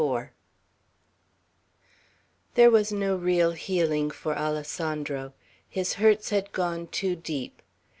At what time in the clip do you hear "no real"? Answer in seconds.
2.91-3.51